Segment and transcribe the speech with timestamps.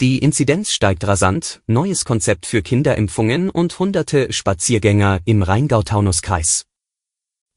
[0.00, 6.66] Die Inzidenz steigt rasant, neues Konzept für Kinderimpfungen und hunderte Spaziergänger im Rheingau-Taunus-Kreis.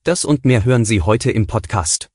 [0.03, 2.09] Das und mehr hören Sie heute im Podcast.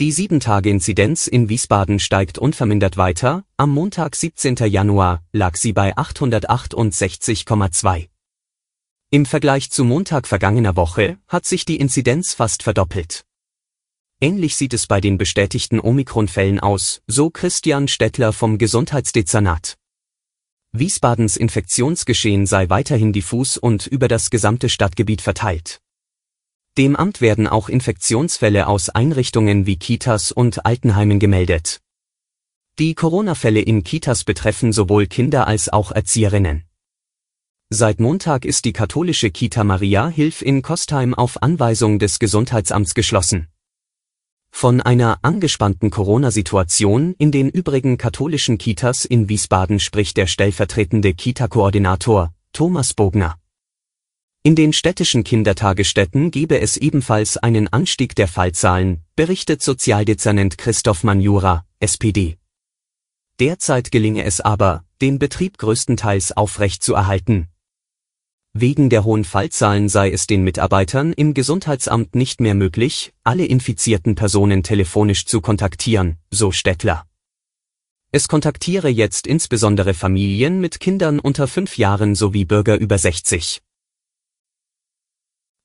[0.00, 4.56] Die 7-Tage-Inzidenz in Wiesbaden steigt unvermindert weiter, am Montag 17.
[4.68, 8.08] Januar lag sie bei 868,2.
[9.10, 13.26] Im Vergleich zu Montag vergangener Woche hat sich die Inzidenz fast verdoppelt.
[14.24, 19.76] Ähnlich sieht es bei den bestätigten Omikron-Fällen aus, so Christian Stettler vom Gesundheitsdezernat.
[20.72, 25.82] Wiesbadens Infektionsgeschehen sei weiterhin diffus und über das gesamte Stadtgebiet verteilt.
[26.78, 31.82] Dem Amt werden auch Infektionsfälle aus Einrichtungen wie Kitas und Altenheimen gemeldet.
[32.78, 36.64] Die Corona-Fälle in Kitas betreffen sowohl Kinder als auch Erzieherinnen.
[37.68, 43.48] Seit Montag ist die katholische Kita Maria Hilf in Kostheim auf Anweisung des Gesundheitsamts geschlossen.
[44.56, 52.32] Von einer angespannten Corona-Situation in den übrigen katholischen Kitas in Wiesbaden spricht der stellvertretende Kita-Koordinator,
[52.52, 53.36] Thomas Bogner.
[54.44, 61.66] In den städtischen Kindertagesstätten gebe es ebenfalls einen Anstieg der Fallzahlen, berichtet Sozialdezernent Christoph Manjura,
[61.80, 62.38] SPD.
[63.40, 67.48] Derzeit gelinge es aber, den Betrieb größtenteils aufrecht zu erhalten,
[68.56, 74.14] Wegen der hohen Fallzahlen sei es den Mitarbeitern im Gesundheitsamt nicht mehr möglich, alle infizierten
[74.14, 77.04] Personen telefonisch zu kontaktieren, so Stettler.
[78.12, 83.60] Es kontaktiere jetzt insbesondere Familien mit Kindern unter fünf Jahren sowie Bürger über 60.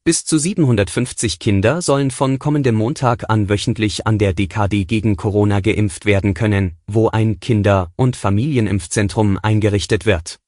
[0.04, 5.60] Bis zu 750 Kinder sollen von kommendem Montag an wöchentlich an der DKD gegen Corona
[5.60, 10.40] geimpft werden können, wo ein Kinder- und Familienimpfzentrum eingerichtet wird.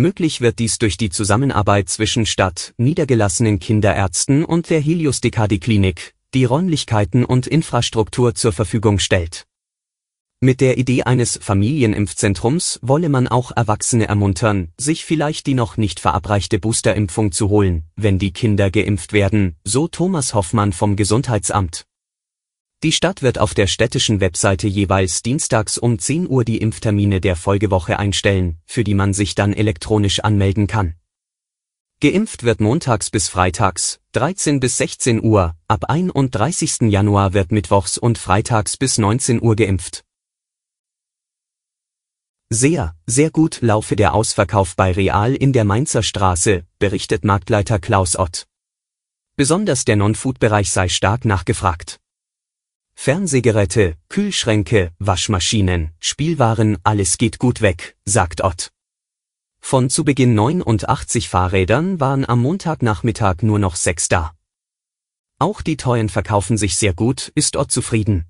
[0.00, 6.14] Möglich wird dies durch die Zusammenarbeit zwischen Stadt, niedergelassenen Kinderärzten und der Helios Decadi Klinik,
[6.32, 9.46] die Räumlichkeiten und Infrastruktur zur Verfügung stellt.
[10.40, 16.00] Mit der Idee eines Familienimpfzentrums wolle man auch Erwachsene ermuntern, sich vielleicht die noch nicht
[16.00, 21.84] verabreichte Boosterimpfung zu holen, wenn die Kinder geimpft werden, so Thomas Hoffmann vom Gesundheitsamt.
[22.82, 27.36] Die Stadt wird auf der städtischen Webseite jeweils dienstags um 10 Uhr die Impftermine der
[27.36, 30.94] Folgewoche einstellen, für die man sich dann elektronisch anmelden kann.
[32.00, 36.90] Geimpft wird montags bis freitags, 13 bis 16 Uhr, ab 31.
[36.90, 40.02] Januar wird mittwochs und freitags bis 19 Uhr geimpft.
[42.48, 48.16] Sehr, sehr gut laufe der Ausverkauf bei Real in der Mainzer Straße, berichtet Marktleiter Klaus
[48.18, 48.46] Ott.
[49.36, 51.99] Besonders der Non-Food-Bereich sei stark nachgefragt.
[53.02, 58.72] Fernsehgeräte, Kühlschränke, Waschmaschinen, Spielwaren, alles geht gut weg, sagt Ott.
[59.58, 64.34] Von zu Beginn 89 Fahrrädern waren am Montagnachmittag nur noch sechs da.
[65.38, 68.26] Auch die teuren verkaufen sich sehr gut, ist Ott zufrieden.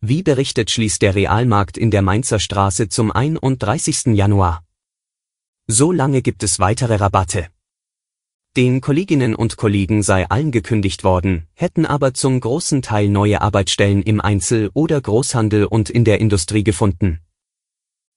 [0.00, 4.16] Wie berichtet schließt der Realmarkt in der Mainzer Straße zum 31.
[4.16, 4.64] Januar.
[5.66, 7.50] So lange gibt es weitere Rabatte.
[8.56, 14.02] Den Kolleginnen und Kollegen sei allen gekündigt worden, hätten aber zum großen Teil neue Arbeitsstellen
[14.02, 17.20] im Einzel- oder Großhandel und in der Industrie gefunden.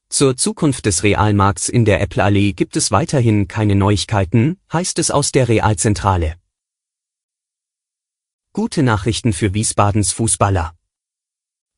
[0.10, 5.32] Zur Zukunft des Realmarkts in der Apple-Allee gibt es weiterhin keine Neuigkeiten, heißt es aus
[5.32, 6.36] der Realzentrale.
[8.52, 10.74] Gute Nachrichten für Wiesbadens Fußballer.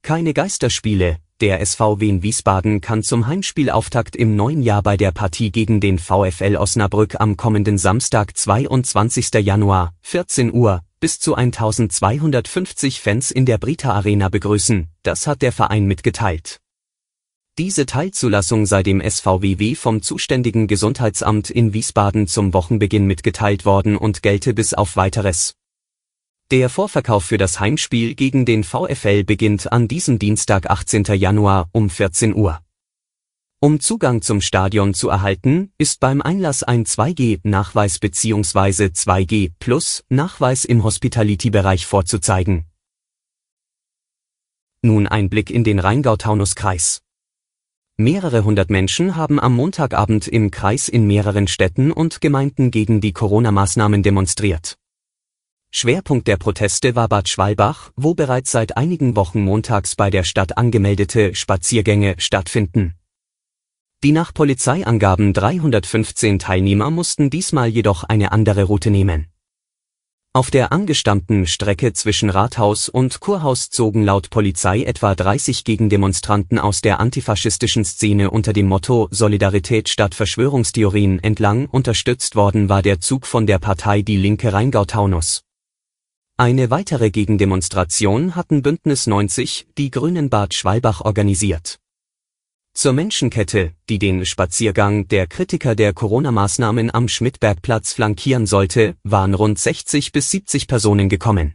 [0.02, 5.52] Keine Geisterspiele, der SV Wien Wiesbaden kann zum Heimspielauftakt im neuen Jahr bei der Partie
[5.52, 9.30] gegen den VfL Osnabrück am kommenden Samstag 22.
[9.42, 15.52] Januar, 14 Uhr, bis zu 1250 Fans in der Brita Arena begrüßen, das hat der
[15.52, 16.62] Verein mitgeteilt.
[17.58, 24.24] Diese Teilzulassung sei dem SVWW vom zuständigen Gesundheitsamt in Wiesbaden zum Wochenbeginn mitgeteilt worden und
[24.24, 25.56] gelte bis auf weiteres.
[26.52, 31.06] Der Vorverkauf für das Heimspiel gegen den VfL beginnt an diesem Dienstag 18.
[31.06, 32.60] Januar um 14 Uhr.
[33.60, 38.88] Um Zugang zum Stadion zu erhalten, ist beim Einlass ein 2G-Nachweis bzw.
[38.88, 42.66] 2G Plus Nachweis im Hospitality-Bereich vorzuzeigen.
[44.82, 47.02] Nun ein Blick in den Rheingau-Taunus-Kreis.
[47.96, 53.14] Mehrere hundert Menschen haben am Montagabend im Kreis in mehreren Städten und Gemeinden gegen die
[53.14, 54.78] Corona-Maßnahmen demonstriert.
[55.76, 60.56] Schwerpunkt der Proteste war Bad Schwalbach, wo bereits seit einigen Wochen montags bei der Stadt
[60.56, 62.94] angemeldete Spaziergänge stattfinden.
[64.04, 69.30] Die nach Polizeiangaben 315 Teilnehmer mussten diesmal jedoch eine andere Route nehmen.
[70.32, 76.82] Auf der angestammten Strecke zwischen Rathaus und Kurhaus zogen laut Polizei etwa 30 Gegendemonstranten aus
[76.82, 83.26] der antifaschistischen Szene unter dem Motto Solidarität statt Verschwörungstheorien entlang, unterstützt worden war der Zug
[83.26, 85.42] von der Partei Die Linke Rheingau-Taunus.
[86.36, 91.78] Eine weitere Gegendemonstration hatten Bündnis 90, die Grünen Bad Schwalbach organisiert.
[92.74, 99.60] Zur Menschenkette, die den Spaziergang der Kritiker der Corona-Maßnahmen am Schmidbergplatz flankieren sollte, waren rund
[99.60, 101.54] 60 bis 70 Personen gekommen.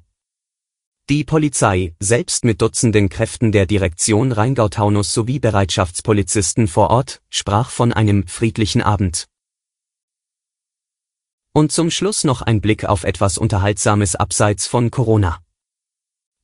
[1.08, 7.92] Die Polizei, selbst mit Dutzenden Kräften der Direktion Rheingau-Taunus sowie Bereitschaftspolizisten vor Ort, sprach von
[7.92, 9.26] einem friedlichen Abend.
[11.58, 15.40] Und zum Schluss noch ein Blick auf etwas Unterhaltsames abseits von Corona.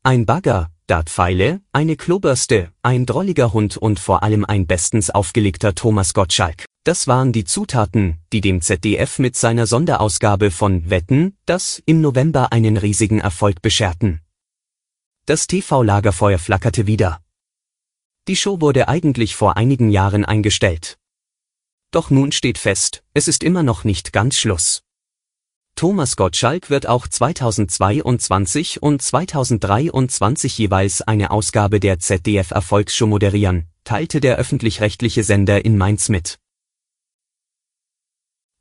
[0.03, 6.15] Ein Bagger, Dartpfeile, eine Klobürste, ein drolliger Hund und vor allem ein bestens aufgelegter Thomas
[6.15, 6.65] Gottschalk.
[6.83, 12.51] Das waren die Zutaten, die dem ZDF mit seiner Sonderausgabe von Wetten, das im November
[12.51, 14.21] einen riesigen Erfolg bescherten.
[15.27, 17.21] Das TV-Lagerfeuer flackerte wieder.
[18.27, 20.99] Die Show wurde eigentlich vor einigen Jahren eingestellt.
[21.93, 24.83] Doch nun steht fest, es ist immer noch nicht ganz Schluss.
[25.77, 34.21] Thomas Gottschalk wird auch 2022 und 2023 jeweils eine Ausgabe der ZDF Erfolgsshow moderieren, teilte
[34.21, 36.39] der öffentlich-rechtliche Sender in Mainz mit.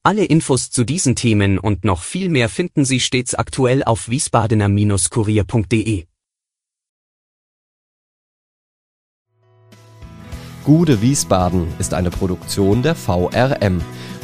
[0.02, 6.08] Alle Infos zu diesen Themen und noch viel mehr finden Sie stets aktuell auf wiesbadener-kurier.de.
[10.66, 13.82] Gude Wiesbaden ist eine Produktion der VRM